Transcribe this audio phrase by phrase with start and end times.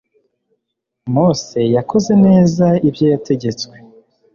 [1.13, 3.75] mose yakoze neza ibyo yategetswe